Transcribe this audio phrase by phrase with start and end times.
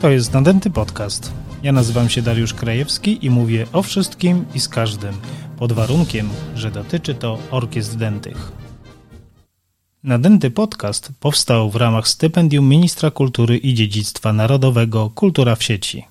[0.00, 1.32] To jest Nadęty Podcast.
[1.62, 5.14] Ja nazywam się Dariusz Krajewski i mówię o wszystkim i z każdym,
[5.58, 8.52] pod warunkiem, że dotyczy to orkiestr dętych.
[10.02, 16.04] Nadęty Podcast powstał w ramach stypendium Ministra Kultury i Dziedzictwa Narodowego Kultura w sieci.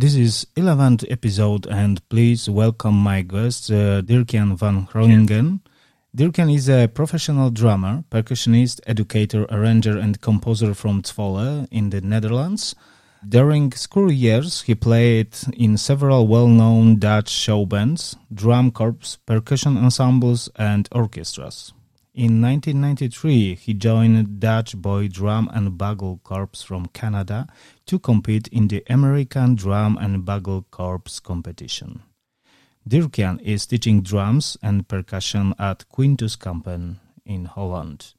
[0.00, 5.58] This is 11th episode and please welcome my guest uh, Dirkian van Groningen.
[6.14, 12.74] Dirk-Jan is a professional drummer, percussionist, educator, arranger and composer from Zwolle in the Netherlands–
[13.28, 20.48] During school years, he played in several well-known Dutch show bands, drum corps, percussion ensembles,
[20.56, 21.74] and orchestras.
[22.14, 27.46] In 1993, he joined Dutch Boy Drum and Bugle Corps from Canada
[27.84, 32.00] to compete in the American Drum and Bugle Corps competition.
[32.88, 38.14] Dirk-Jan is teaching drums and percussion at Quintus Kampen in Holland.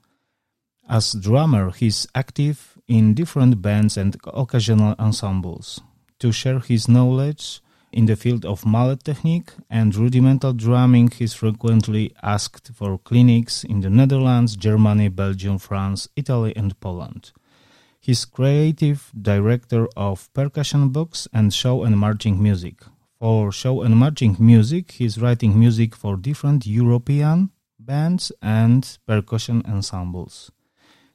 [0.88, 5.82] As drummer, he is active in different bands and occasional ensembles.
[6.20, 11.34] To share his knowledge in the field of mallet technique and rudimental drumming, he is
[11.34, 17.32] frequently asked for clinics in the Netherlands, Germany, Belgium, France, Italy, and Poland.
[18.00, 22.84] He's creative director of percussion books and show and marching music.
[23.22, 30.52] For show and marching music, he's writing music for different European bands and percussion ensembles.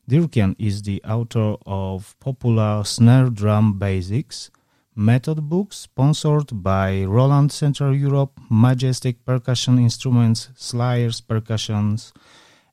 [0.07, 4.53] Dirk-Jan is the author of popular snare drum basics,
[4.95, 12.13] method books sponsored by Roland Central Europe, Majestic Percussion Instruments, Slayers Percussions,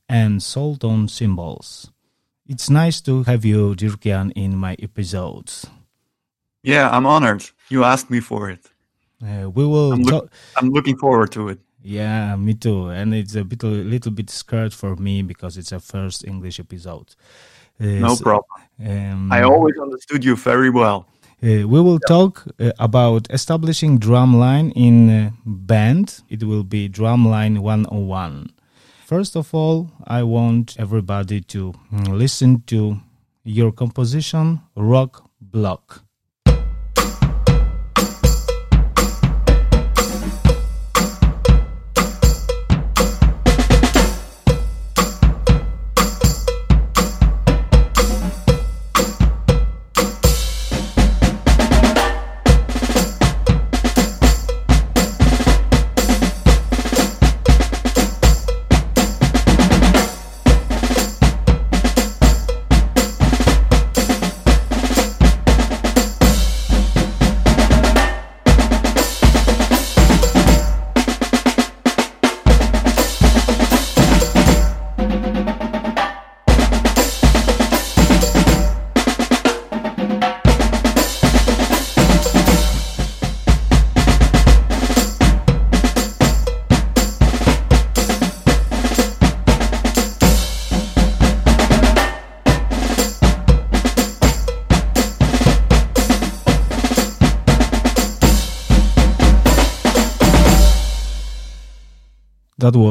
[0.08, 1.90] and Soultone Cymbals.
[2.46, 5.66] It's nice to have you, Dirk-Jan, in my episodes.
[6.62, 7.50] Yeah, I'm honored.
[7.68, 8.70] You asked me for it.
[9.22, 9.92] Uh, we will.
[9.92, 11.58] I'm, look, I'm looking forward to it.
[11.82, 12.88] Yeah, me too.
[12.88, 16.58] And it's a bit a little bit scared for me because it's a first English
[16.58, 17.14] episode.
[17.80, 18.60] Uh, no so, problem.
[18.84, 21.06] Um, I always understood you very well.
[21.42, 26.22] Uh, we will talk uh, about establishing drumline in uh, band.
[26.30, 28.50] It will be drumline 101.
[29.04, 32.98] First of all, I want everybody to mm, listen to
[33.42, 36.02] your composition Rock Block.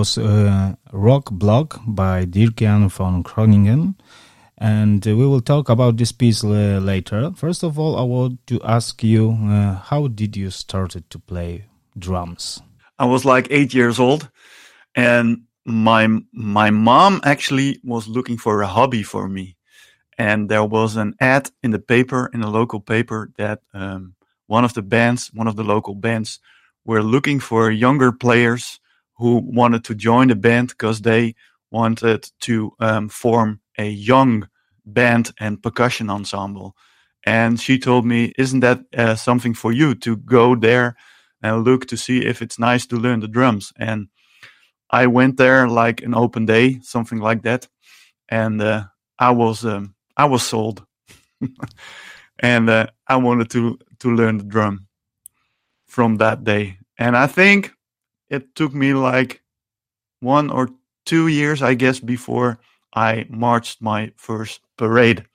[0.03, 0.17] Was
[0.91, 3.95] Rock Block by Dirk-Jan von Groningen.
[4.57, 7.31] And we will talk about this piece later.
[7.37, 11.67] First of all, I want to ask you, uh, how did you started to play
[11.97, 12.61] drums?
[12.99, 14.29] I was like eight years old,
[14.93, 19.55] and my my mom actually was looking for a hobby for me,
[20.17, 24.15] and there was an ad in the paper in a local paper that um,
[24.47, 26.41] one of the bands, one of the local bands,
[26.83, 28.81] were looking for younger players
[29.23, 31.33] who wanted to join the band because they
[31.71, 34.49] wanted to um, form a young
[34.85, 36.75] band and percussion ensemble.
[37.25, 40.97] And she told me, Isn't that uh, something for you to go there
[41.41, 43.71] and look to see if it's nice to learn the drums?
[43.79, 44.09] And
[44.89, 47.69] I went there like an open day, something like that.
[48.27, 48.83] And uh,
[49.17, 50.85] I was um, I was sold.
[52.39, 54.87] and uh, I wanted to to learn the drum
[55.87, 56.77] from that day.
[56.97, 57.73] And I think
[58.33, 59.41] it took me like
[60.19, 60.69] one or
[61.05, 62.57] two years, I guess, before
[62.95, 65.25] I marched my first parade.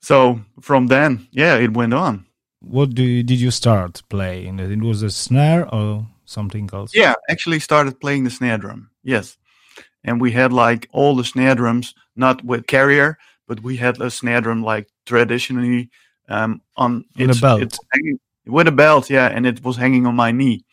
[0.00, 2.26] So from then, yeah, it went on.
[2.60, 4.58] What do you, did you start playing?
[4.58, 6.92] It was a snare or something else?
[6.94, 8.90] Yeah, actually started playing the snare drum.
[9.04, 9.38] Yes,
[10.02, 14.10] and we had like all the snare drums, not with carrier, but we had a
[14.10, 15.90] snare drum like traditionally
[16.28, 17.78] um, on with a belt.
[17.92, 20.64] Hanging, with a belt, yeah, and it was hanging on my knee.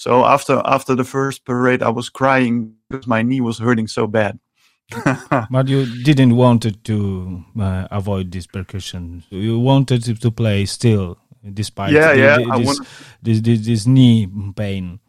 [0.00, 4.06] So after after the first parade, I was crying because my knee was hurting so
[4.06, 4.40] bad.
[5.50, 9.22] but you didn't wanted to uh, avoid this percussion.
[9.28, 11.18] You wanted to play still,
[11.52, 12.86] despite yeah, the, yeah, this, wanted-
[13.22, 14.26] this, this this knee
[14.56, 15.00] pain.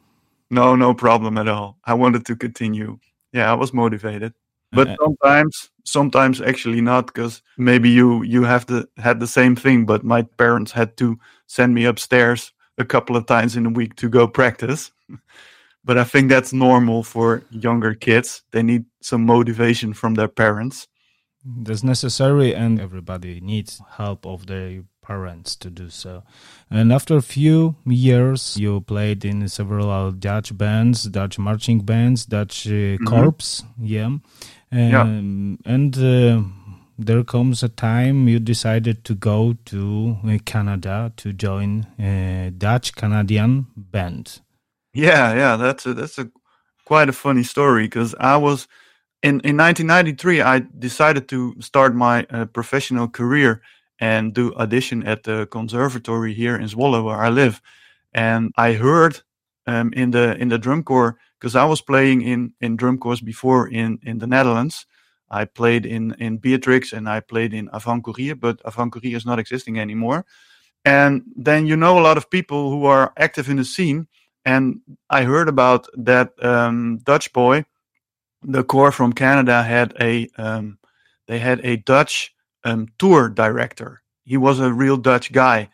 [0.50, 1.78] No, no problem at all.
[1.86, 3.00] I wanted to continue.
[3.32, 4.34] Yeah, I was motivated.
[4.74, 9.56] But Uh, sometimes, sometimes actually not, because maybe you you have the had the same
[9.56, 9.86] thing.
[9.86, 11.18] But my parents had to
[11.48, 14.92] send me upstairs a couple of times in a week to go practice.
[15.84, 18.44] but I think that's normal for younger kids.
[18.52, 20.88] They need some motivation from their parents.
[21.44, 26.24] That's necessary, and everybody needs help of their parents to do so.
[26.70, 32.68] And after a few years, you played in several Dutch bands, Dutch marching bands, Dutch
[32.68, 34.18] uh, corps, yeah.
[34.72, 35.02] Yeah.
[35.02, 36.44] Um, And uh,
[37.06, 42.96] there comes a time you decided to go to uh, Canada to join a Dutch
[42.96, 44.42] Canadian band.
[44.94, 46.30] Yeah, yeah, that's a, that's a
[46.86, 48.68] quite a funny story because I was
[49.24, 50.42] in in 1993.
[50.42, 53.62] I decided to start my uh, professional career
[54.00, 57.62] and do audition at the conservatory here in Zwolle, where I live.
[58.14, 59.22] And I heard
[59.68, 63.22] um, in the in the drum corps because I was playing in in drum corps
[63.22, 64.86] before in in the Netherlands.
[65.32, 69.26] I played in in Beatrix and I played in Avant Courir, but Avant Courir is
[69.26, 70.26] not existing anymore.
[70.86, 74.08] And then you know a lot of people who are active in the scene
[74.46, 77.66] and I heard about that um, Dutch boy.
[78.44, 80.80] The corps from Canada had a um,
[81.28, 82.34] they had a Dutch
[82.64, 84.02] um, tour director.
[84.24, 85.70] He was a real Dutch guy,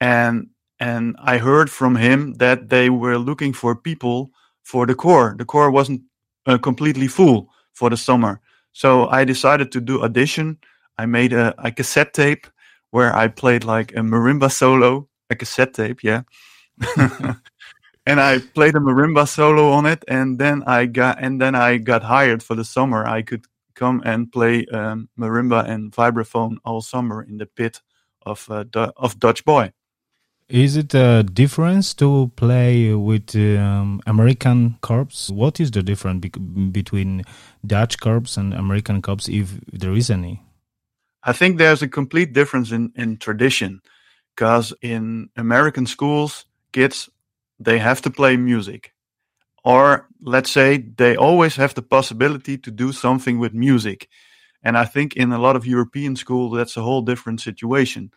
[0.00, 0.48] and
[0.80, 4.30] and I heard from him that they were looking for people
[4.62, 5.34] for the corps.
[5.36, 6.02] The corps wasn't
[6.46, 8.40] uh, completely full for the summer,
[8.76, 10.58] so I decided to do audition.
[10.98, 12.46] I made a, a cassette tape
[12.90, 16.24] where I played like a marimba solo, a cassette tape, yeah.
[18.06, 21.78] and I played a marimba solo on it, and then I got and then I
[21.78, 23.06] got hired for the summer.
[23.06, 27.80] I could come and play um, marimba and vibraphone all summer in the pit
[28.26, 29.72] of uh, Du- of Dutch Boy.
[30.48, 35.28] Is it a difference to play with um, American corps?
[35.28, 37.24] What is the difference bec- between
[37.66, 40.40] Dutch corps and American corps, if there is any?
[41.24, 43.80] I think there's a complete difference in in tradition,
[44.36, 47.10] because in American schools, kids
[47.58, 48.92] they have to play music,
[49.64, 54.08] or let's say they always have the possibility to do something with music.
[54.62, 58.12] And I think in a lot of European schools, that's a whole different situation.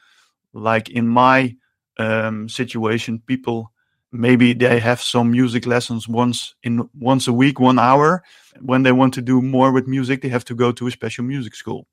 [0.54, 1.56] Like in my
[2.00, 3.72] um, situation, people
[4.12, 8.24] maybe they have some music lessons once in once a week, one hour.
[8.60, 11.24] When they want to do more with music, they have to go to a special
[11.24, 11.88] music school.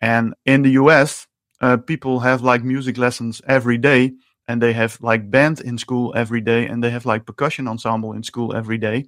[0.00, 1.26] And in the US,
[1.60, 4.12] uh, people have like music lessons every day,
[4.48, 8.12] and they have like band in school every day, and they have like percussion ensemble
[8.12, 9.06] in school every day.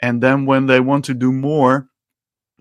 [0.00, 1.88] And then when they want to do more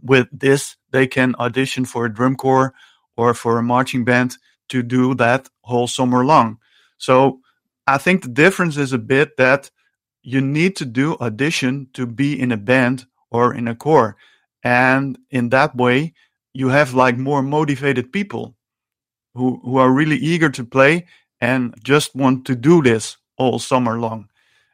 [0.01, 2.73] with this, they can audition for a drum corps
[3.15, 4.37] or for a marching band
[4.69, 6.57] to do that whole summer long.
[6.99, 7.39] So
[7.87, 9.71] I think the difference is a bit that
[10.21, 14.15] you need to do audition to be in a band or in a corps.
[14.63, 16.13] And in that way,
[16.53, 18.55] you have like more motivated people
[19.33, 21.07] who, who are really eager to play
[21.41, 24.29] and just want to do this all summer long.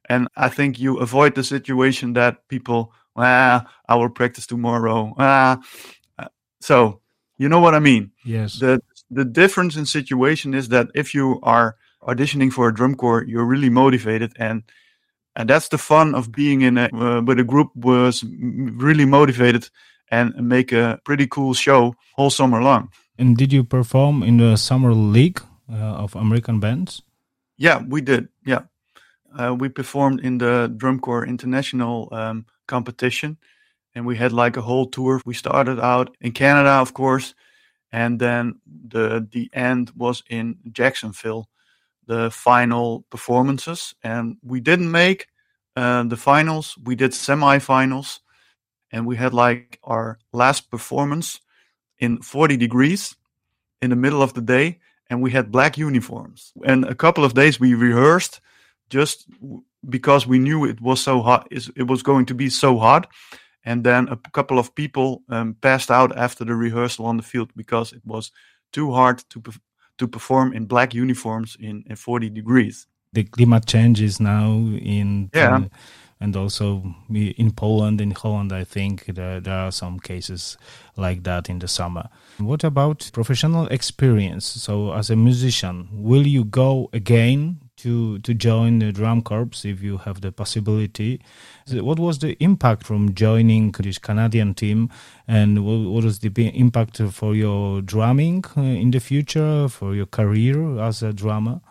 [0.10, 5.13] And I think you avoid the situation that people, ah, I will practice tomorrow.
[5.18, 5.62] Ah.
[6.60, 7.01] So
[7.38, 8.12] you know what I mean?
[8.24, 8.60] Yes.
[8.60, 11.75] The the difference in situation is that if you are
[12.07, 14.63] auditioning for a drum corps, you're really motivated and
[15.35, 19.69] and that's the fun of being in a uh, with a group was really motivated
[20.09, 22.89] and make a pretty cool show all summer long.
[23.17, 27.01] And did you perform in the summer league uh, of American bands?
[27.57, 28.29] Yeah, we did.
[28.45, 28.63] Yeah,
[29.38, 33.38] uh, we performed in the drum corps international um, competition,
[33.93, 35.21] and we had like a whole tour.
[35.25, 37.33] We started out in Canada, of course,
[37.91, 41.50] and then the the end was in Jacksonville,
[42.07, 45.27] the final performances, and we didn't make
[45.75, 46.77] uh, the finals.
[46.83, 48.19] We did semifinals,
[48.91, 51.41] and we had like our last performance
[52.00, 53.15] in 40 degrees
[53.81, 57.33] in the middle of the day and we had black uniforms and a couple of
[57.33, 58.41] days we rehearsed
[58.89, 59.27] just
[59.88, 63.07] because we knew it was so hot it was going to be so hot
[63.63, 67.51] and then a couple of people um, passed out after the rehearsal on the field
[67.55, 68.31] because it was
[68.71, 69.41] too hard to
[69.97, 75.55] to perform in black uniforms in, in 40 degrees The climate changes now in Yeah.
[75.57, 75.67] uh,
[76.19, 80.57] and also in Poland, in Holland, I think there, there are some cases
[80.97, 82.09] like that in the summer.
[82.37, 84.45] What about professional experience?
[84.45, 89.84] So, as a musician, will you go again to to join the drum corps if
[89.84, 91.22] you have the possibility.
[91.72, 94.89] What was the impact from joining this Canadian team,
[95.27, 100.08] and what, what was the impact for your drumming uh, in the future, for your
[100.08, 101.62] career as a drummer?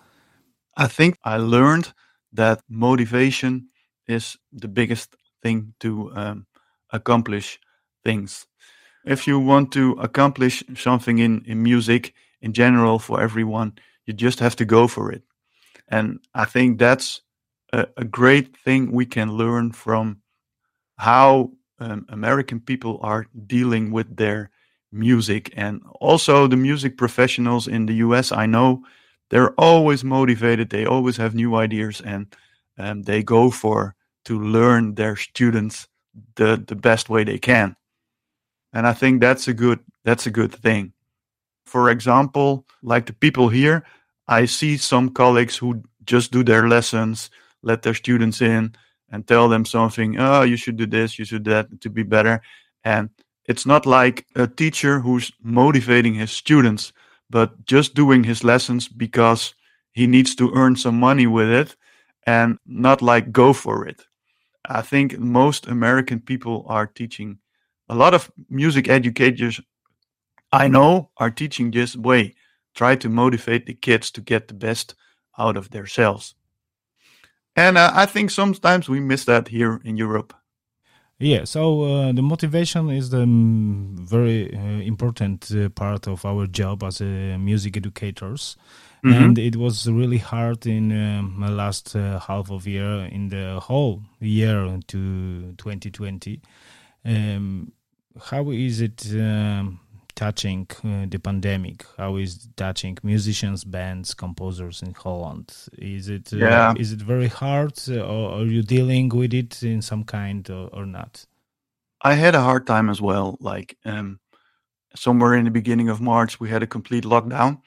[0.76, 1.92] I think I learned
[2.32, 3.68] that motivation
[4.08, 6.46] is the biggest thing to um,
[6.92, 7.60] accomplish
[8.04, 8.46] things.
[9.04, 13.74] If you want to accomplish something in, in music in general for everyone,
[14.06, 15.22] you just have to go for it.
[15.94, 17.22] And I think that's
[17.72, 20.22] a, a great thing we can learn from
[20.96, 24.50] how um, American people are dealing with their
[24.90, 25.52] music.
[25.56, 28.82] And also, the music professionals in the US, I know
[29.30, 32.26] they're always motivated, they always have new ideas, and
[32.76, 35.86] um, they go for to learn their students
[36.34, 37.76] the, the best way they can.
[38.72, 40.92] And I think that's a good that's a good thing.
[41.66, 43.84] For example, like the people here,
[44.26, 47.30] I see some colleagues who just do their lessons,
[47.62, 48.74] let their students in,
[49.10, 50.18] and tell them something.
[50.18, 52.40] Oh, you should do this, you should do that to be better.
[52.84, 53.10] And
[53.46, 56.92] it's not like a teacher who's motivating his students,
[57.30, 59.54] but just doing his lessons because
[59.92, 61.76] he needs to earn some money with it,
[62.26, 64.02] and not like go for it.
[64.64, 67.38] I think most American people are teaching.
[67.90, 69.60] A lot of music educators
[70.50, 72.34] I know are teaching this way
[72.74, 74.94] try to motivate the kids to get the best
[75.38, 76.34] out of themselves.
[77.56, 80.34] And uh, I think sometimes we miss that here in Europe.
[81.20, 86.48] Yeah, so uh, the motivation is the um, very uh, important uh, part of our
[86.48, 88.56] job as uh, music educators.
[89.04, 89.22] Mm-hmm.
[89.22, 93.60] And it was really hard in um, the last uh, half of year, in the
[93.60, 96.40] whole year to 2020.
[97.04, 97.72] Um,
[98.20, 99.80] how is it um,
[100.14, 101.84] touching uh, the pandemic?
[101.96, 105.52] How is touching musicians, bands, composers in Holland?
[105.78, 106.74] Is it uh, yeah.
[106.76, 110.68] is it very hard, uh, or are you dealing with it in some kind or,
[110.72, 111.26] or not?
[112.00, 113.36] I had a hard time as well.
[113.40, 114.20] Like um,
[114.94, 117.60] somewhere in the beginning of March, we had a complete lockdown,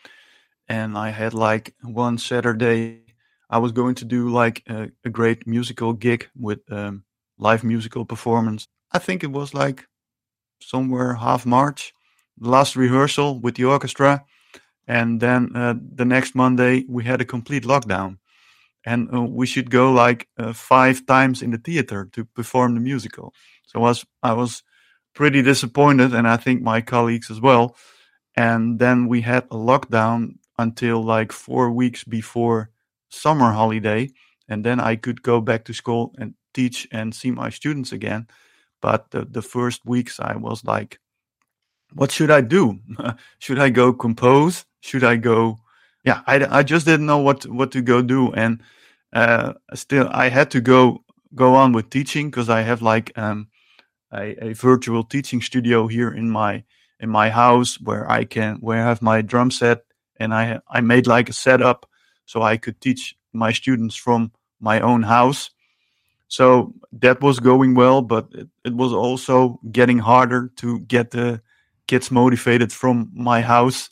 [0.68, 3.04] and I had like one Saturday.
[3.50, 7.04] I was going to do like a, a great musical gig with um,
[7.38, 8.68] live musical performance.
[8.92, 9.88] I think it was like
[10.62, 11.94] somewhere half March
[12.40, 14.24] last rehearsal with the orchestra,
[14.88, 18.18] and then uh, the next Monday we had a complete lockdown,
[18.86, 22.82] and uh, we should go like uh, five times in the theater to perform the
[22.82, 23.34] musical.
[23.66, 24.64] So I was I was
[25.14, 27.76] pretty disappointed, and I think my colleagues as well.
[28.36, 32.70] And then we had a lockdown until like four weeks before
[33.10, 34.10] summer holiday,
[34.48, 38.28] and then I could go back to school and teach and see my students again.
[38.82, 41.00] But the, the first weeks I was like
[41.94, 42.80] what should I do?
[43.40, 44.66] should I go compose?
[44.82, 45.60] Should I go?
[46.04, 48.62] Yeah, I, I just didn't know what what to go do, and
[49.14, 51.04] uh, still I had to go
[51.36, 53.48] go on with teaching because I have like um,
[54.14, 56.64] a, a virtual teaching studio here in my
[57.00, 59.84] in my house where I can where I have my drum set
[60.18, 61.90] and I I made like a setup
[62.26, 65.52] so I could teach my students from my own house.
[66.28, 71.42] So that was going well, but it, it was also getting harder to get the
[71.88, 73.90] gets motivated from my house.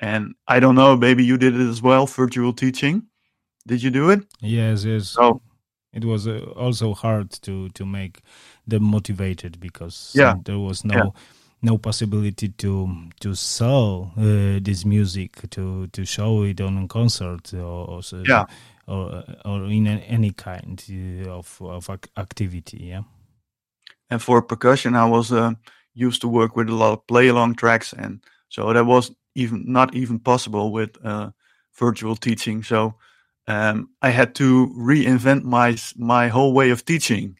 [0.00, 3.02] And I don't know, maybe you did it as well, virtual teaching.
[3.66, 4.20] Did you do it?
[4.40, 5.08] Yes, yes.
[5.08, 5.42] So
[5.92, 8.20] it was uh, also hard to to make
[8.66, 10.34] them motivated because yeah.
[10.44, 11.10] there was no yeah.
[11.62, 12.88] no possibility to
[13.20, 18.44] to sell uh, this music to to show it on a concert or, or yeah.
[18.86, 22.84] or or in any kind uh, of of activity.
[22.84, 23.02] Yeah.
[24.10, 25.32] And for percussion, I was.
[25.32, 25.54] Uh,
[25.98, 29.64] used to work with a lot of play along tracks, and so that was even
[29.66, 31.30] not even possible with uh,
[31.78, 32.62] virtual teaching.
[32.62, 32.94] So
[33.46, 37.38] um, I had to reinvent my my whole way of teaching.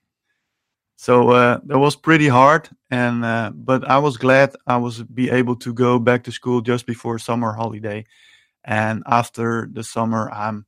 [0.97, 5.31] So uh, that was pretty hard, and uh, but I was glad I was be
[5.31, 8.05] able to go back to school just before summer holiday,
[8.65, 10.67] and after the summer I'm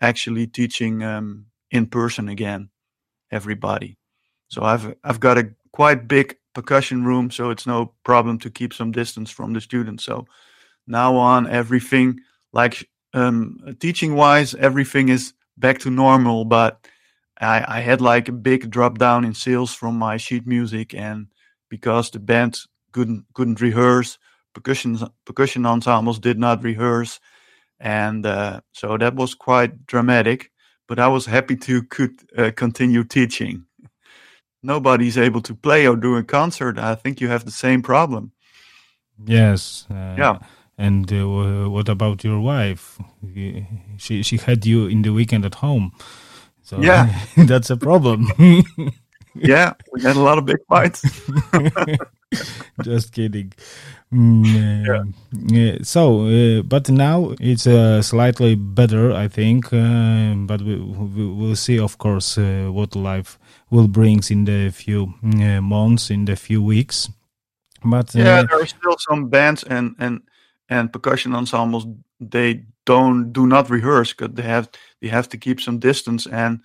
[0.00, 2.70] actually teaching um, in person again,
[3.32, 3.98] everybody.
[4.48, 8.72] So I've I've got a quite big percussion room, so it's no problem to keep
[8.74, 10.04] some distance from the students.
[10.04, 10.26] So
[10.86, 12.20] now on, everything
[12.52, 16.44] like um, teaching wise, everything is back to normal.
[16.44, 16.86] But
[17.40, 21.28] I, I had like a big drop down in sales from my sheet music, and
[21.68, 22.58] because the band
[22.92, 24.18] couldn't couldn't rehearse,
[24.54, 27.20] percussion percussion ensembles did not rehearse,
[27.78, 30.50] and uh, so that was quite dramatic.
[30.88, 33.66] But I was happy to could uh, continue teaching
[34.62, 38.32] nobody's able to play or do a concert, I think you have the same problem.
[39.24, 39.86] Yes.
[39.90, 40.38] Uh, yeah.
[40.76, 42.98] And uh, what about your wife?
[43.96, 45.90] She she had you in the weekend at home.
[46.62, 47.08] So Yeah.
[47.36, 48.28] that's a problem.
[49.40, 51.02] yeah, we had a lot of big fights.
[52.82, 53.52] Just kidding.
[54.12, 59.72] Mm, uh, yeah, so, uh, but now it's uh, slightly better, I think.
[59.72, 63.38] Uh, but we, we will see, of course, uh, what life
[63.70, 67.10] will brings in the few uh, months, in the few weeks.
[67.84, 70.22] But uh, yeah, there are still some bands and and
[70.68, 71.86] and percussion ensembles.
[72.20, 74.68] They don't do not rehearse because they have
[75.00, 76.60] they have to keep some distance, and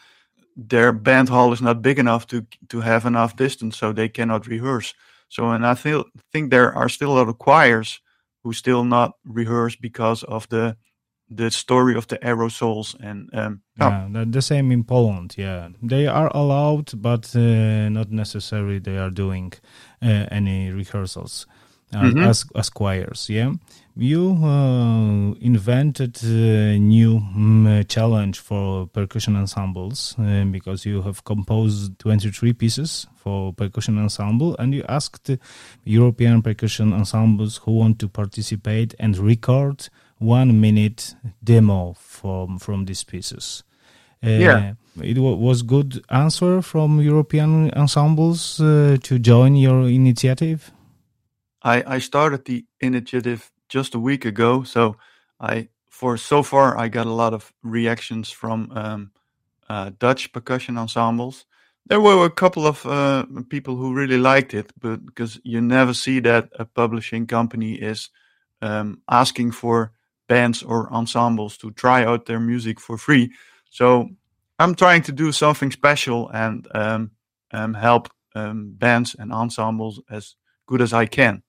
[0.55, 4.48] their band hall is not big enough to to have enough distance, so they cannot
[4.48, 4.93] rehearse.
[5.29, 8.01] So, and I feel think there are still a lot of choirs
[8.43, 10.75] who still not rehearse because of the
[11.36, 15.33] the story of the aerosols and um, oh, Yeah, the, the same in Poland.
[15.38, 19.53] Yeah, they are allowed, but uh, not necessarily they are doing
[20.01, 21.48] uh, any rehearsals
[21.95, 22.29] uh, Mhm.
[22.29, 23.29] as as choirs.
[23.29, 23.53] Yeah,
[23.95, 31.97] you uh, invented a new mm, challenge for percussion ensembles uh, because you have composed
[32.00, 35.29] twenty three pieces for percussion ensemble, and you asked
[35.83, 43.03] European percussion ensembles who want to participate and record one minute demo from from these
[43.03, 43.63] pieces.
[44.23, 44.73] Uh, Yeah.
[45.01, 50.71] it wa- was good answer from European ensembles uh, to join your initiative.
[51.62, 54.96] I, I started the initiative just a week ago, so
[55.39, 59.12] I for so far I got a lot of reactions from um,
[59.68, 61.46] uh, Dutch percussion ensembles.
[61.88, 65.94] There were a couple of uh, people who really liked it, but because you never
[65.94, 68.12] see that a publishing company is
[68.62, 69.92] um, asking for
[70.27, 73.32] bands or ensembles to try out their music for free.
[73.72, 74.10] So
[74.60, 77.12] I'm trying to do something special and um,
[77.51, 80.36] um, help um, bands and ensembles as
[80.68, 81.42] good as I can.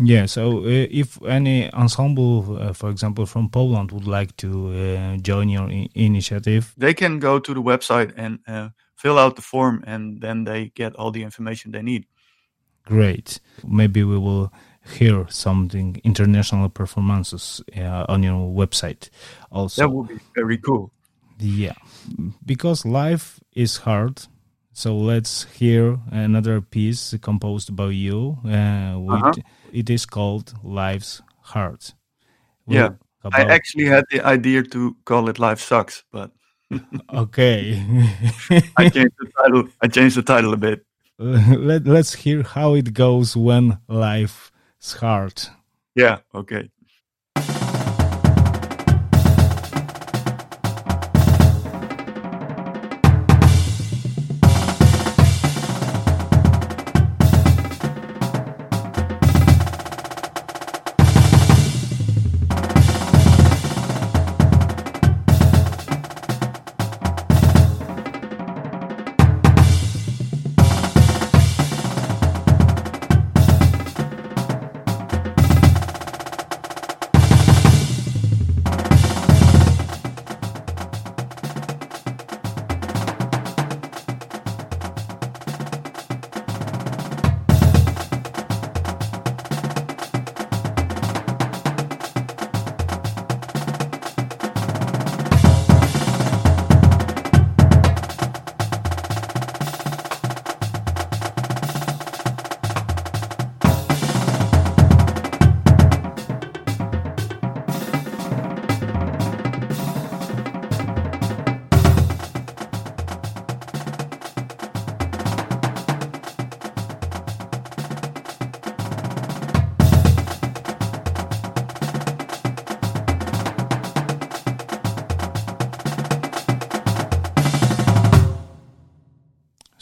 [0.00, 0.26] Yeah.
[0.26, 5.48] So uh, if any ensemble, uh, for example, from Poland, would like to uh, join
[5.48, 9.82] your I- initiative, they can go to the website and uh, fill out the form
[9.86, 12.06] and then they get all the information they need
[12.90, 13.40] great.
[13.66, 14.52] Maybe we will
[14.98, 19.10] hear something international performances uh, on your website.
[19.50, 20.92] Also, that would be very cool
[21.38, 21.74] Yeah,
[22.44, 24.26] because life is hard.
[24.72, 28.38] So let's hear another piece composed by you.
[28.44, 29.32] Uh, with, Uh-huh.
[29.72, 31.94] It is called Life's Hard.
[32.66, 32.90] Yeah,
[33.24, 36.30] I actually had the idea to call it life sucks but
[37.12, 37.82] okay.
[38.76, 40.84] i changed the title i changed the title a bit
[41.18, 44.50] Let, let's hear how it goes when life's
[45.00, 45.42] hard.
[45.94, 46.70] yeah okay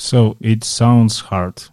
[0.09, 1.64] So it sounds hard.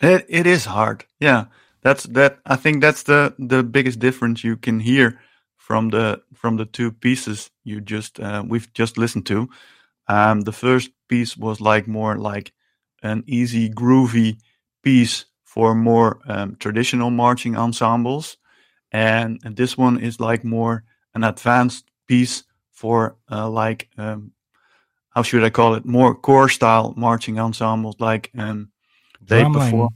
[0.00, 1.04] It it is hard.
[1.18, 1.46] Yeah,
[1.82, 2.38] that's that.
[2.46, 5.18] I think that's the the biggest difference you can hear
[5.56, 9.48] from the from the two pieces you just uh, we've just listened to.
[10.06, 12.52] Um, the first piece was like more like
[13.02, 14.36] an easy, groovy
[14.84, 18.36] piece for more um, traditional marching ensembles,
[18.92, 24.30] and, and this one is like more an advanced piece for uh, like um,
[25.10, 25.84] how should I call it?
[25.84, 28.70] More corps style marching ensembles, like um,
[29.20, 29.52] they Drumline.
[29.52, 29.88] perform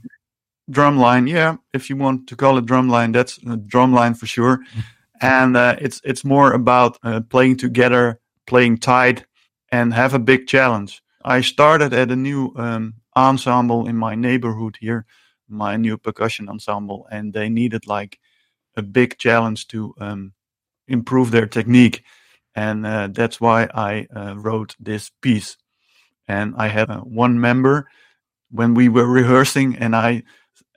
[0.71, 4.61] drumline yeah if you want to call it drumline that's a drumline for sure
[5.21, 9.25] and uh, it's it's more about uh, playing together playing tight
[9.73, 14.77] and have a big challenge i started at a new um, ensemble in my neighborhood
[14.79, 15.05] here
[15.49, 18.17] my new percussion ensemble and they needed like
[18.77, 20.33] a big challenge to um,
[20.87, 22.03] improve their technique,
[22.55, 25.57] and uh, that's why I uh, wrote this piece.
[26.27, 27.89] And I had uh, one member
[28.51, 30.23] when we were rehearsing, and I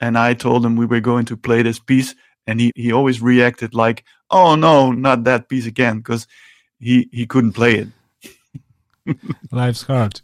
[0.01, 2.15] and I told him we were going to play this piece,
[2.47, 6.27] and he he always reacted like, "Oh no, not that piece again," because
[6.81, 9.17] he he couldn't play it.
[9.53, 10.21] Life's hard.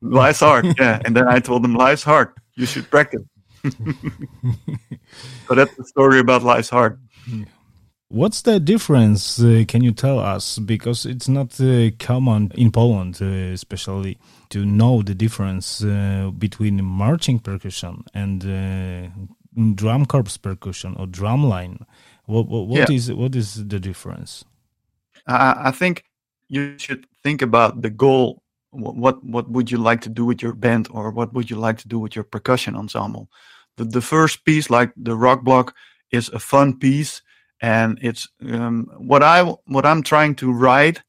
[0.00, 1.00] Life's hard, yeah.
[1.04, 2.32] And then I told him, "Life's hard.
[2.54, 3.22] You should practice."
[3.62, 6.98] so that's the story about life's hard.
[8.12, 9.40] What's the difference?
[9.40, 10.58] Uh, can you tell us?
[10.58, 14.18] Because it's not uh, common in Poland, uh, especially,
[14.50, 19.08] to know the difference uh, between marching percussion and uh,
[19.74, 21.86] drum corps percussion or drum line.
[22.26, 22.94] What, what, what yeah.
[22.94, 24.44] is, what is the difference?
[25.26, 26.04] I think
[26.48, 28.42] you should think about the goal.
[28.72, 31.78] What what would you like to do with your band, or what would you like
[31.78, 33.30] to do with your percussion ensemble?
[33.78, 35.74] The the first piece, like the rock block,
[36.10, 37.22] is a fun piece
[37.62, 41.00] and it's um, what I what I'm trying to write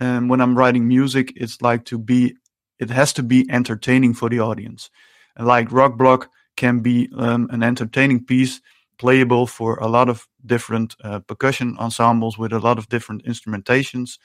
[0.00, 1.32] um, when I'm writing music.
[1.36, 2.34] It's like to be
[2.80, 4.90] it has to be entertaining for the audience.
[5.36, 8.60] And like rock block can be um, an entertaining piece,
[8.98, 14.18] playable for a lot of different uh, percussion ensembles with a lot of different instrumentations,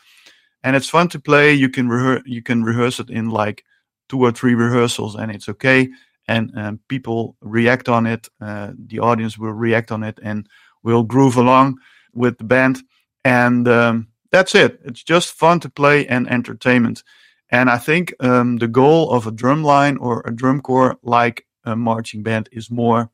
[0.63, 1.53] and it's fun to play.
[1.53, 3.63] You can rehearse you can rehearse it in like
[4.09, 5.89] two or three rehearsals, and it's okay.
[6.27, 8.27] And um, people react on it.
[8.41, 10.47] Uh, the audience will react on it, and
[10.85, 11.79] we'll groove along
[12.13, 12.81] with the band,
[13.25, 14.79] and um, that's it.
[14.85, 17.03] It's just fun to play and entertainment.
[17.49, 21.45] And I think um, the goal of a drum line or a drum corps, like
[21.63, 23.09] a marching band, is more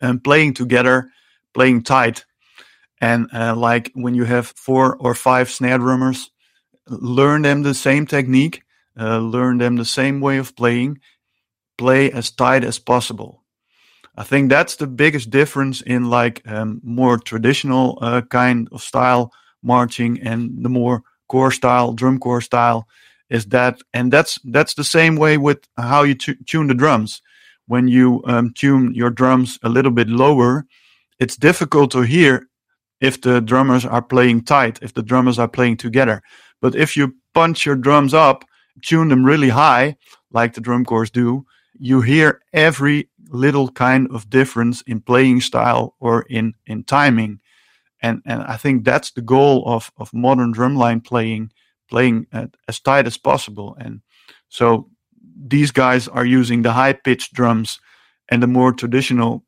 [0.00, 1.08] um, playing together,
[1.54, 2.24] playing tight.
[3.00, 6.30] And uh, like when you have four or five snare drummers,
[6.88, 8.62] learn them the same technique,
[8.98, 11.00] uh, learn them the same way of playing,
[11.78, 13.41] play as tight as possible.
[14.16, 19.32] I think that's the biggest difference in like um, more traditional uh, kind of style
[19.62, 22.86] marching and the more corps style, drum corps style
[23.30, 27.22] is that, and that's that's the same way with how you tune the drums.
[27.66, 30.66] When you um, tune your drums a little bit lower,
[31.18, 32.48] it's difficult to hear
[33.00, 36.22] if the drummers are playing tight, if the drummers are playing together.
[36.60, 38.44] But if you punch your drums up,
[38.82, 39.96] tune them really high,
[40.30, 41.46] like the drum corps do,
[41.82, 47.40] you hear every little kind of difference in playing style or in in timing.
[48.00, 51.50] And and i think that's the goal of of modern drumline playing
[51.90, 52.26] playing
[52.68, 53.76] as tight as possible.
[53.78, 54.00] And
[54.48, 54.88] so
[55.48, 57.80] these guys are using the high pitched drums
[58.30, 59.44] and the more traditional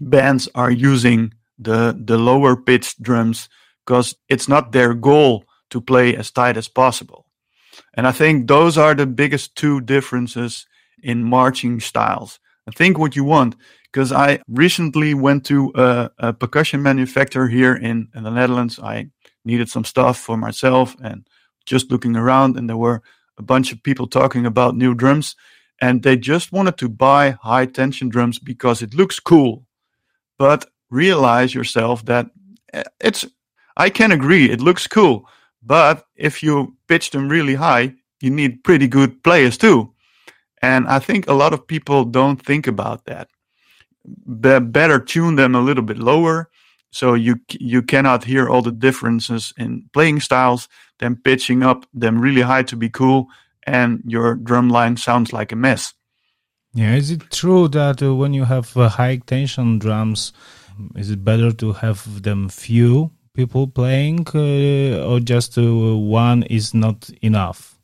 [0.00, 3.48] bands are using the the lower pitched drums
[3.84, 7.26] because it's not their goal to play as tight as possible.
[7.94, 10.66] And i think those are the biggest two differences
[11.06, 13.56] in marching styles I think what you want.
[13.92, 18.78] Because I recently went to a, a, percussion manufacturer here in, in the Netherlands.
[18.78, 19.10] I
[19.44, 21.26] needed some stuff for myself and
[21.64, 23.02] just looking around, and there were
[23.38, 25.34] a bunch of people talking about new drums,
[25.80, 29.64] and they just wanted to buy high tension drums because it looks cool.
[30.38, 32.26] But realize yourself that
[32.74, 33.24] eh, it's
[33.76, 35.26] I can agree it looks cool,
[35.62, 39.94] but if you pitch them really high, you need pretty good players too.
[40.66, 43.28] And I think a lot of people don't think about that.
[44.44, 46.48] Be- better tune them a little bit lower
[46.90, 50.68] so you you cannot hear all the differences in playing styles
[51.00, 53.26] than pitching up them really high to be cool
[53.66, 55.94] and your drum line sounds like a mess.
[56.74, 60.32] Yeah, is it true that uh, when you have uh, high tension drums,
[60.94, 66.74] is it better to have them few people playing, uh, or just uh, one is
[66.74, 67.75] not enough?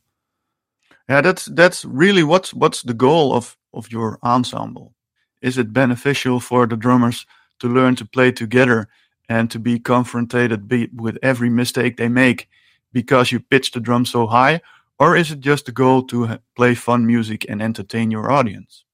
[1.09, 4.95] Yeah, that's that's really what's what's the goal of of your ensemble.
[5.41, 7.27] Is it beneficial for the drummers
[7.59, 8.88] to learn to play together
[9.29, 12.49] and to be confronted with every mistake they make
[12.93, 14.61] because you pitch the drum so high,
[14.99, 18.85] or is it just the goal to play fun music and entertain your audience?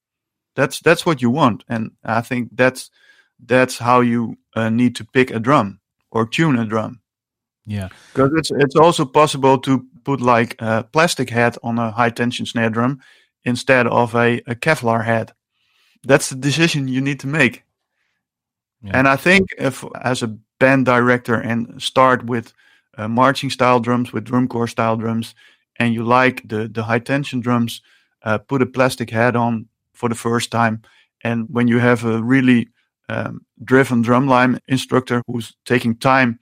[0.55, 2.89] That's that's what you want, and I think that's
[3.45, 5.79] that's how you uh, need to pick a drum
[6.11, 7.01] or tune a drum.
[7.65, 12.09] Yeah, because it's it's also possible to put like a plastic head on a high
[12.09, 12.99] tension snare drum
[13.43, 15.33] instead of a, a Kevlar head.
[16.03, 17.63] That's the decision you need to make.
[18.81, 18.97] Yeah.
[18.97, 22.53] And I think if as a band director and start with
[22.97, 25.35] uh, marching style drums, with drum corps style drums,
[25.79, 27.81] and you like the the high tension drums,
[28.23, 30.81] uh, put a plastic head on for the first time.
[31.23, 32.69] And when you have a really
[33.09, 36.39] um, driven drumline instructor who's taking time,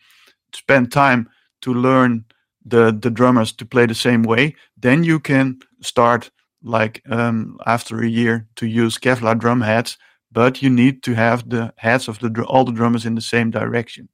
[0.53, 1.27] spend time
[1.61, 2.23] to learn
[2.69, 6.31] the the drummers to play the same way, then you can start
[6.63, 9.97] like um, after a year to use Kevlar drum heads.
[10.31, 13.49] but you need to have the heads of the all the drummers in the same
[13.49, 14.09] direction.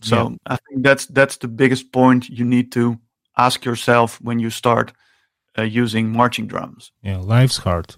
[0.00, 0.36] So yeah.
[0.46, 2.98] I think that's that's the biggest point you need to
[3.36, 4.92] ask yourself when you start
[5.58, 6.92] uh, using marching drums.
[7.02, 7.96] Yeah, life's hard.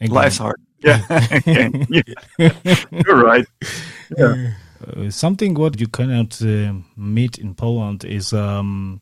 [0.00, 0.14] Again.
[0.14, 0.60] Life's hard.
[0.84, 1.00] Yeah,
[2.90, 3.46] you're right.
[4.18, 4.52] Yeah.
[4.84, 9.00] Uh, something what you cannot uh, meet in Poland is um,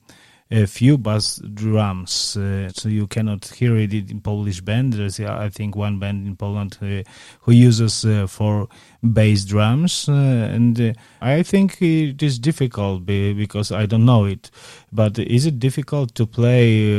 [0.50, 4.92] a few bass drums, uh, so you cannot hear it in Polish band.
[4.92, 7.08] There's, I think, one band in Poland uh,
[7.40, 8.68] who uses uh, for
[9.02, 14.50] bass drums, and I think it is difficult because I don't know it.
[14.92, 16.92] But is it difficult to play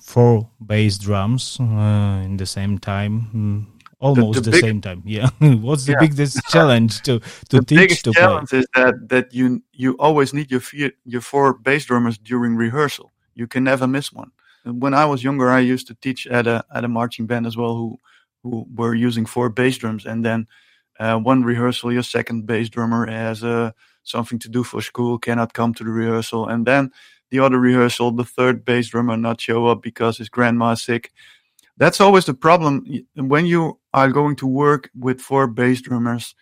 [0.00, 3.73] four bass drums in the same time?
[4.04, 5.02] Almost the, the, the big, same time.
[5.06, 5.30] Yeah.
[5.38, 6.00] What's the yeah.
[6.00, 8.58] biggest challenge to to the teach biggest to challenge play?
[8.58, 10.60] is that that you you always need your
[11.06, 13.12] your four bass drummers during rehearsal.
[13.34, 14.30] You can never miss one.
[14.66, 17.56] When I was younger, I used to teach at a at a marching band as
[17.56, 17.98] well, who
[18.42, 20.48] who were using four bass drums, and then
[21.00, 23.70] uh, one rehearsal, your second bass drummer has uh,
[24.02, 26.90] something to do for school, cannot come to the rehearsal, and then
[27.30, 31.10] the other rehearsal, the third bass drummer not show up because his grandma is sick
[31.76, 32.84] that's always the problem.
[33.16, 36.34] When you are going to work with four bass drummers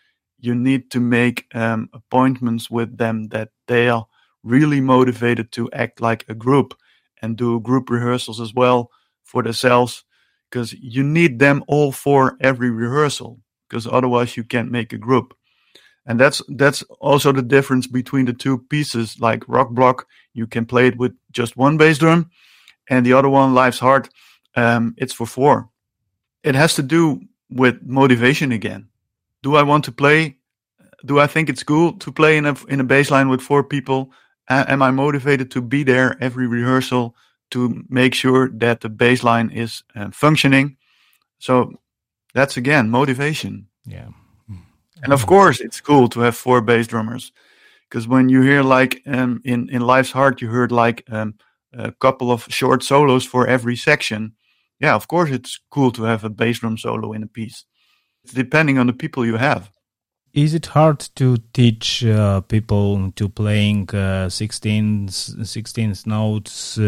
[0.43, 4.07] you need to make um, appointments with them that they are
[4.43, 6.75] really motivated to act like a group
[7.23, 8.91] and do group rehearsals as well
[9.23, 10.05] for themselves
[10.51, 15.33] because you need them all for every rehearsal because otherwise you can't make a group.
[16.05, 20.67] And that's that's also the difference between the two pieces like rock block you can
[20.67, 22.29] play it with just one bass drum
[22.91, 24.09] and the other one life's hard
[24.57, 25.69] um, it's for four.
[26.43, 28.89] It has to do with motivation again.
[29.43, 30.37] Do I want to play?
[31.05, 33.65] Do I think it's cool to play in a in a bass line with four
[33.65, 34.11] people?
[34.49, 37.15] Uh, am I motivated to be there every rehearsal
[37.51, 40.77] to make sure that the bass line is uh, functioning?
[41.39, 41.81] So
[42.35, 43.69] that's again motivation.
[43.85, 44.09] Yeah.
[45.03, 47.33] And of course, it's cool to have four bass drummers
[47.89, 51.35] because when you hear like um, in in Life's Hard, you heard like um,
[51.73, 54.35] a couple of short solos for every section
[54.83, 57.65] yeah, of course, it's cool to have a bass drum solo in a piece.
[58.25, 59.71] It's depending on the people you have.
[60.35, 66.83] Is it hard to teach uh, people to playing uh, 16, 16 notes uh,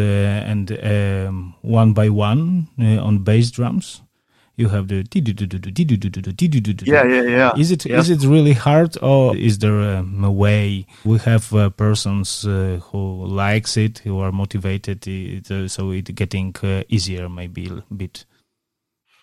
[0.46, 4.02] and um, one by one uh, on bass drums?
[4.57, 5.03] You have the
[6.87, 7.99] yeah yeah yeah is it yeah.
[7.99, 12.79] is it really hard or is there a, a way we have uh, persons uh,
[12.90, 16.55] who likes it who are motivated it, uh, so it getting
[16.88, 18.25] easier maybe a bit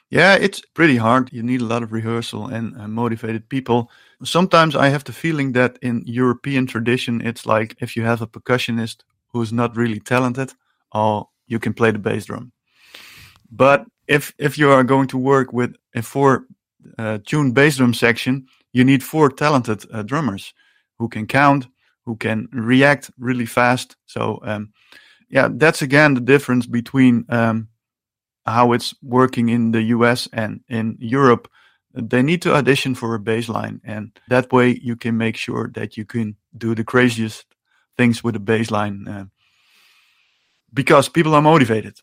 [0.10, 3.90] yeah it's pretty hard you need a lot of rehearsal and motivated people
[4.24, 8.28] sometimes i have the feeling that in european tradition it's like if you have a
[8.28, 10.52] percussionist who's not really talented
[10.94, 12.52] or you can play the bass drum
[13.50, 16.46] but if if you are going to work with a four
[16.98, 20.54] uh, tune bass drum section, you need four talented uh, drummers
[21.00, 21.68] who can count,
[22.06, 23.96] who can react really fast.
[24.06, 24.74] So um,
[25.30, 27.70] yeah, that's again the difference between um,
[28.46, 31.48] how it's working in the US and in Europe.
[31.94, 35.70] They need to audition for a bass line, and that way you can make sure
[35.74, 37.46] that you can do the craziest
[37.98, 39.26] things with a bass line uh,
[40.74, 42.02] because people are motivated.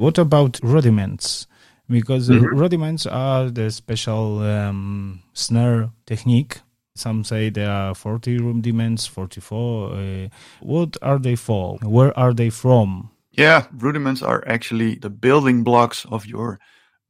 [0.00, 1.46] What about rudiments?
[1.86, 2.56] Because mm-hmm.
[2.56, 6.62] rudiments are the special um, snare technique.
[6.94, 9.92] Some say there are 40 rudiments, 44.
[9.92, 10.28] Uh,
[10.60, 11.76] what are they for?
[11.82, 13.10] Where are they from?
[13.32, 16.58] Yeah, rudiments are actually the building blocks of your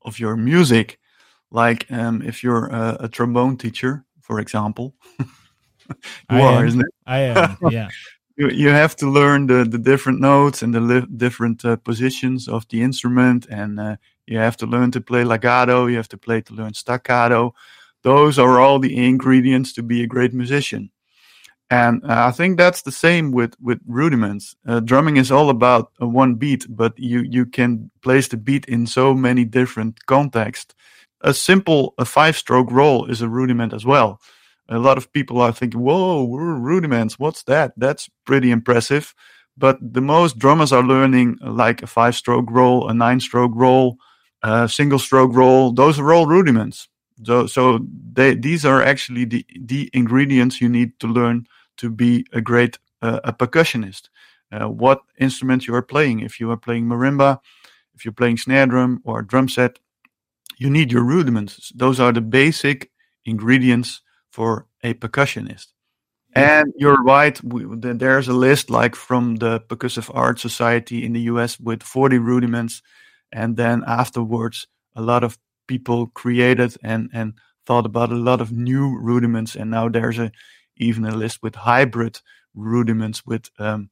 [0.02, 0.98] of your music.
[1.52, 5.26] Like um, if you're a, a trombone teacher, for example, you
[6.28, 6.66] I are, am.
[6.66, 6.94] isn't it?
[7.06, 7.56] I am.
[7.70, 7.88] Yeah
[8.40, 12.48] you, you have to learn the, the different notes and the li- different uh, positions
[12.48, 16.16] of the instrument and uh, you have to learn to play legato you have to
[16.18, 17.54] play to learn staccato.
[18.02, 20.90] Those are all the ingredients to be a great musician.
[21.70, 24.56] And uh, i think that's the same with with rudiments.
[24.66, 28.86] Uh, drumming is all about one beat but you you can place the beat in
[28.86, 30.74] so many different contexts.
[31.20, 34.18] A simple a five stroke roll is a rudiment as well
[34.70, 37.72] a lot of people are thinking, whoa, rudiments, what's that?
[37.76, 39.14] That's pretty impressive.
[39.58, 43.98] But the most drummers are learning like a five stroke roll, a nine stroke roll,
[44.42, 45.72] a single stroke roll.
[45.72, 46.88] Those are all rudiments.
[47.24, 47.80] So, so
[48.12, 51.46] they, these are actually the, the ingredients you need to learn
[51.78, 54.08] to be a great uh, a percussionist.
[54.52, 56.20] Uh, what instrument you are playing.
[56.20, 57.38] If you are playing marimba,
[57.94, 59.78] if you're playing snare drum or drum set,
[60.58, 61.72] you need your rudiments.
[61.74, 62.90] Those are the basic
[63.24, 65.68] ingredients for a percussionist.
[66.32, 67.42] And you're right.
[67.42, 72.18] We, there's a list like from the Percussive Art Society in the US with 40
[72.18, 72.82] rudiments.
[73.32, 78.50] And then afterwards, a lot of people created and and thought about a lot of
[78.50, 80.32] new rudiments, and now there's a
[80.76, 82.20] even a list with hybrid
[82.54, 83.90] rudiments with um,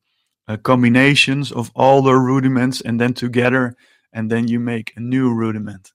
[0.49, 3.77] uh, combinations of all the rudiments and then together,
[4.13, 5.93] and then you make a new rudiment.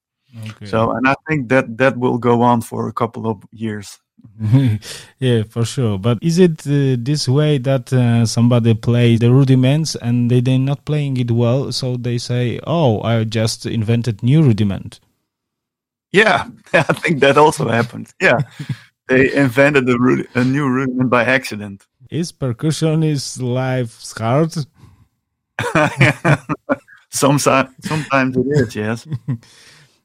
[0.47, 0.65] Okay.
[0.65, 3.99] So, and I think that that will go on for a couple of years.
[5.19, 5.97] yeah, for sure.
[5.97, 10.59] But is it uh, this way that uh, somebody plays the rudiments and they they're
[10.59, 14.99] not playing it well, so they say, "Oh, I just invented new rudiment."
[16.11, 18.13] Yeah, I think that also happened.
[18.21, 18.39] Yeah,
[19.07, 21.85] they invented a, rud- a new rudiment by accident.
[22.09, 24.53] Is percussionist life hard?
[27.11, 28.75] sometimes, sometimes it is.
[28.75, 29.07] Yes,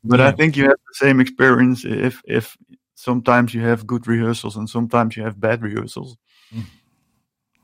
[0.05, 0.29] but yeah.
[0.29, 2.57] I think you have the same experience if if
[2.99, 6.17] sometimes you have good rehearsals and sometimes you have bad rehearsals.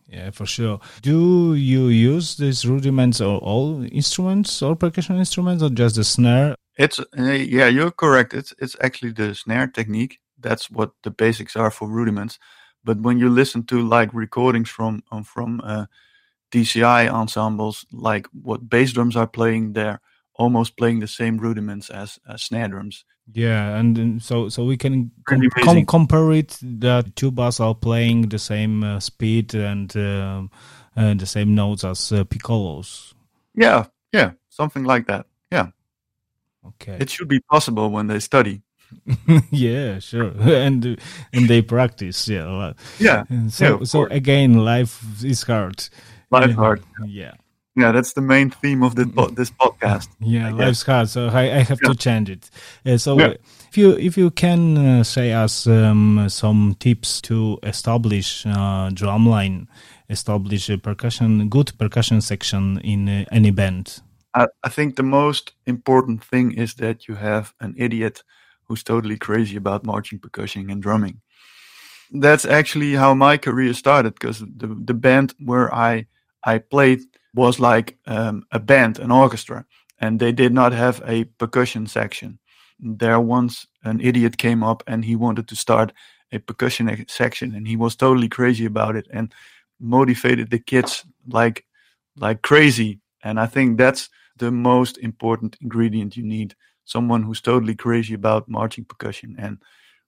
[0.06, 0.78] Yeah, for sure.
[1.02, 6.54] Do you use these rudiments or all instruments or percussion instruments or just the snare?
[6.76, 7.22] It's uh,
[7.56, 8.32] yeah, you're correct.
[8.34, 10.20] It's it's actually the snare technique.
[10.38, 12.38] That's what the basics are for rudiments.
[12.84, 15.86] But when you listen to like recordings from um, from uh,
[16.52, 20.00] DCI ensembles, like what bass drums are playing, they're
[20.36, 23.04] almost playing the same rudiments as, as snare drums.
[23.32, 28.38] Yeah, and, so so we can com- com- compare it that tubas are playing the
[28.38, 30.42] same uh, speed and uh,
[30.94, 33.14] uh, the same notes as uh, piccolos.
[33.54, 35.26] Yeah, yeah, something like that.
[35.50, 35.68] Yeah.
[36.66, 36.98] Okay.
[37.00, 38.62] It should be possible when they study.
[39.50, 40.98] yeah, sure, and
[41.32, 42.28] and they practice.
[42.28, 42.74] Yeah.
[42.98, 43.24] Yeah.
[43.48, 45.88] So yeah, so again, life is hard.
[46.30, 46.82] Life hard.
[47.06, 47.34] Yeah
[47.76, 50.08] yeah that's the main theme of this, this podcast.
[50.20, 51.88] Yeah life's hard so i, I have yeah.
[51.88, 52.50] to change it.
[52.87, 53.34] Uh, so yeah.
[53.68, 59.66] if you if you can uh, say us um, some tips to establish uh, drumline
[60.08, 64.00] establish a percussion good percussion section in uh, any band.
[64.34, 68.22] I, I think the most important thing is that you have an idiot
[68.64, 71.20] who's totally crazy about marching percussion and drumming.
[72.10, 76.06] That's actually how my career started because the, the band where i
[76.44, 77.00] i played
[77.34, 79.66] was like um, a band, an orchestra,
[80.00, 82.38] and they did not have a percussion section.
[82.78, 85.92] There once an idiot came up and he wanted to start
[86.32, 89.32] a percussion section, and he was totally crazy about it and
[89.80, 91.64] motivated the kids like
[92.16, 93.00] like crazy.
[93.22, 98.48] And I think that's the most important ingredient you need: someone who's totally crazy about
[98.48, 99.58] marching percussion and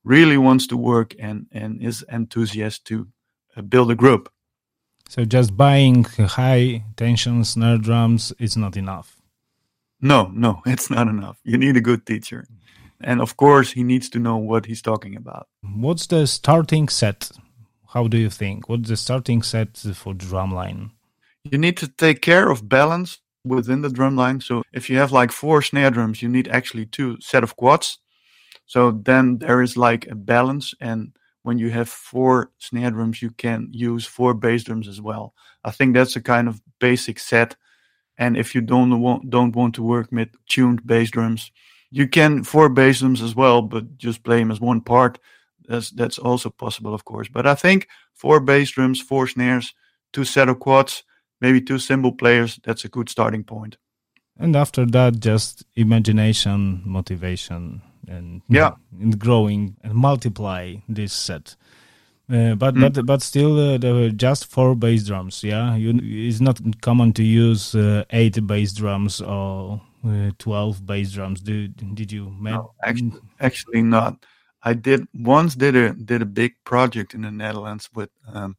[0.04, 3.08] really wants to work and and is enthusiastic to
[3.56, 4.30] uh, build a group.
[5.08, 9.16] So just buying high tension snare drums is not enough.
[10.00, 11.38] No, no, it's not enough.
[11.44, 12.46] You need a good teacher.
[13.00, 15.48] And of course, he needs to know what he's talking about.
[15.62, 17.30] What's the starting set?
[17.88, 18.68] How do you think?
[18.68, 20.90] What's the starting set for drumline?
[21.44, 24.42] You need to take care of balance within the drumline.
[24.42, 27.98] So if you have like four snare drums, you need actually two set of quads.
[28.66, 31.12] So then there is like a balance and
[31.46, 35.32] when you have four snare drums, you can use four bass drums as well.
[35.62, 37.54] I think that's a kind of basic set.
[38.18, 41.52] And if you don't want don't want to work with tuned bass drums,
[41.90, 45.20] you can four bass drums as well, but just play them as one part.
[45.68, 47.28] That's that's also possible, of course.
[47.28, 49.72] But I think four bass drums, four snares,
[50.12, 51.04] two set of quads,
[51.40, 52.58] maybe two cymbal players.
[52.64, 53.76] That's a good starting point.
[54.38, 61.56] And after that, just imagination, motivation, and yeah, and growing and multiply this set.
[62.28, 62.80] Uh, but mm.
[62.80, 65.44] but but still, uh, there were just four bass drums.
[65.44, 71.12] Yeah, you, it's not common to use uh, eight bass drums or uh, twelve bass
[71.12, 71.40] drums.
[71.40, 72.34] Did did you?
[72.40, 74.24] No, actually, actually not.
[74.62, 78.56] I did once did a did a big project in the Netherlands with um,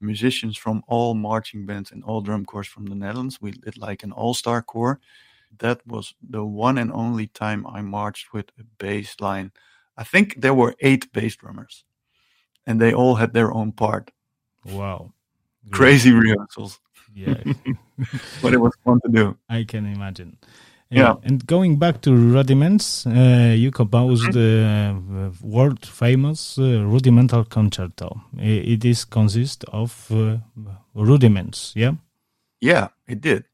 [0.00, 3.40] musicians from all marching bands and all drum corps from the Netherlands.
[3.40, 5.00] We did like an all star corps,
[5.60, 9.52] that was the one and only time I marched with a bass line.
[9.96, 11.84] I think there were eight bass drummers,
[12.66, 14.10] and they all had their own part.
[14.64, 15.12] Wow.
[15.70, 16.80] Crazy rehearsals.
[17.14, 17.42] Yeah.
[18.42, 19.36] but it was fun to do.
[19.48, 20.38] I can imagine.
[20.90, 21.14] Yeah.
[21.22, 28.20] And going back to rudiments, uh, you composed the uh, world famous uh, rudimental concerto.
[28.36, 30.38] It is consist of uh,
[30.94, 31.92] rudiments, yeah?
[32.60, 33.44] Yeah, it did.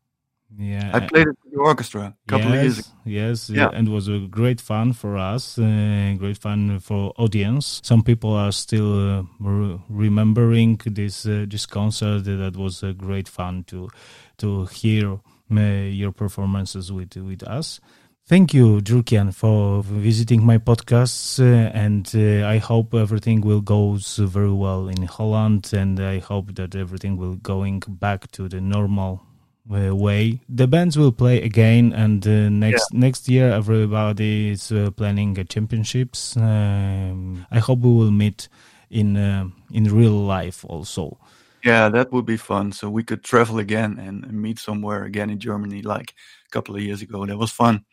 [0.58, 2.88] Yeah, I played it with the orchestra a couple yes, of years ago.
[3.04, 3.70] Yes, yeah.
[3.72, 7.80] and it was a great fun for us, uh, great fun for audience.
[7.84, 12.24] Some people are still uh, re- remembering this uh, this concert.
[12.24, 13.90] That was a great fun to
[14.38, 15.18] to hear
[15.50, 17.80] uh, your performances with with us.
[18.28, 23.96] Thank you, Dirk-Jan, for visiting my podcasts, uh, and uh, I hope everything will go
[24.18, 29.25] very well in Holland, and I hope that everything will going back to the normal
[29.68, 30.40] way.
[30.48, 33.00] The bands will play again, and uh, next yeah.
[33.00, 36.36] next year everybody is uh, planning championships.
[36.36, 38.48] Um, I hope we will meet
[38.90, 41.18] in uh, in real life also.
[41.64, 42.70] Yeah, that would be fun.
[42.72, 46.14] So we could travel again and meet somewhere again in Germany, like
[46.46, 47.26] a couple of years ago.
[47.26, 47.84] That was fun.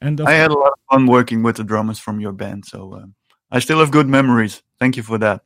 [0.00, 2.66] And I had a lot of fun working with the drummers from your band.
[2.66, 3.14] So um,
[3.50, 4.62] I still have good memories.
[4.78, 5.42] Thank you for that.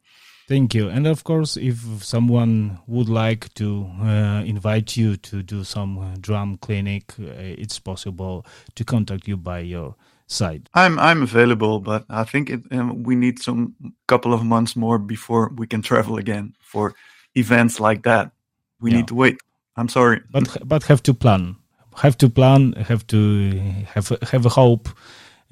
[0.49, 0.89] Thank you.
[0.89, 6.17] And of course, if someone would like to uh, invite you to do some uh,
[6.21, 9.95] drum clinic, uh, it's possible to contact you by your
[10.27, 10.69] site.
[10.75, 13.75] I'm I'm available, but I think it, um, we need some
[14.07, 16.95] couple of months more before we can travel again for
[17.35, 18.33] events like that.
[18.81, 18.97] We yeah.
[18.97, 19.37] need to wait.
[19.77, 21.57] I'm sorry, but but have to plan.
[21.97, 22.73] Have to plan.
[22.73, 23.51] Have to
[23.95, 24.89] have have a hope.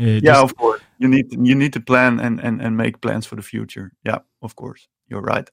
[0.00, 0.80] Uh, yeah, of course.
[0.98, 3.92] You need you need to plan and, and and make plans for the future.
[4.04, 4.88] Yeah, of course.
[5.08, 5.48] You're right.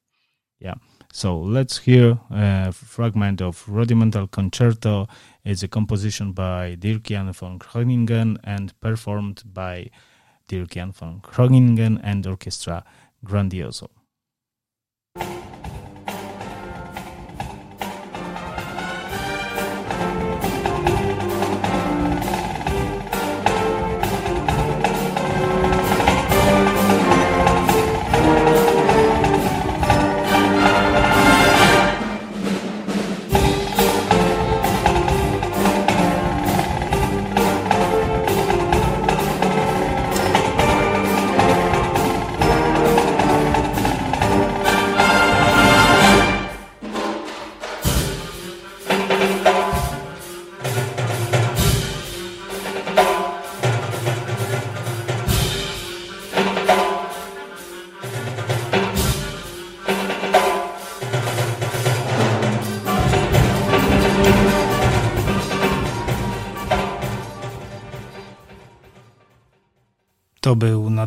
[0.60, 0.76] Yeah.
[1.14, 5.08] So let's hear a fragment of Rudimental Concerto.
[5.44, 9.90] It's a composition by Dirk-Jan von Groningen and performed by
[10.48, 12.84] Dirk-Jan von Groningen and Orchestra
[13.24, 13.90] Grandioso.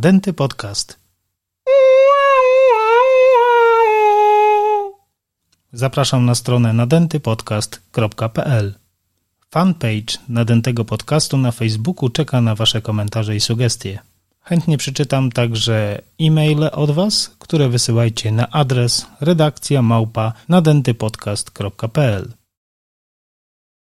[0.00, 0.98] Nadęty podcast.
[5.72, 8.74] Zapraszam na stronę nadętypodcast.pl.
[9.50, 13.98] Fanpage nadętego podcastu na Facebooku czeka na Wasze komentarze i sugestie.
[14.40, 22.32] Chętnie przeczytam także e-maile od Was, które wysyłajcie na adres redakcja małpa nadętypodcast.pl.